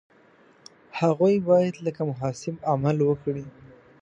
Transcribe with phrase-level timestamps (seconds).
[0.99, 3.45] هغوی باید لکه محاسب عمل وکړي.